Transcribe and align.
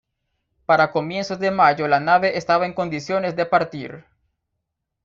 Para 0.65 0.91
comienzos 0.91 1.37
de 1.37 1.51
mayo 1.51 1.87
la 1.87 1.99
nave 1.99 2.35
estaba 2.35 2.65
en 2.65 2.73
condiciones 2.73 3.35
de 3.35 3.45
partir. 3.45 4.03